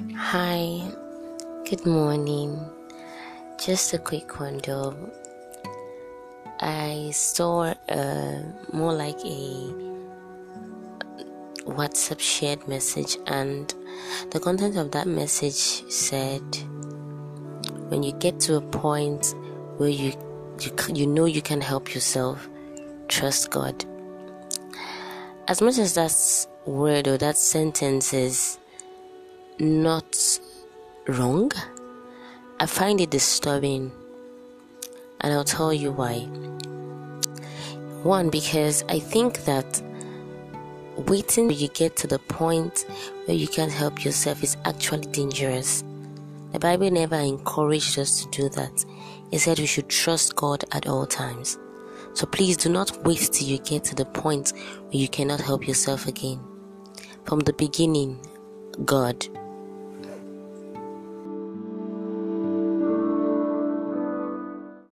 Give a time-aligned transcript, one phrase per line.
[0.00, 0.80] Hi,
[1.68, 2.58] good morning.
[3.62, 4.96] Just a quick one though.
[6.58, 8.42] I saw uh,
[8.72, 9.74] more like a
[11.68, 13.74] WhatsApp shared message, and
[14.30, 16.40] the content of that message said,
[17.90, 19.34] "When you get to a point
[19.76, 20.14] where you
[20.60, 22.48] you, you know you can help yourself,
[23.08, 23.84] trust God."
[25.46, 26.16] As much as that
[26.64, 28.56] word or that sentence is
[29.60, 30.40] not
[31.06, 31.52] wrong,
[32.58, 33.92] I find it disturbing,
[35.20, 36.20] and I'll tell you why.
[38.02, 39.82] One, because I think that
[40.96, 42.86] waiting till you get to the point
[43.26, 45.84] where you can't help yourself is actually dangerous.
[46.52, 48.84] The Bible never encouraged us to do that.
[49.30, 51.58] It said we should trust God at all times.
[52.14, 55.68] So please do not wait till you get to the point where you cannot help
[55.68, 56.40] yourself again.
[57.24, 58.18] From the beginning,
[58.84, 59.28] God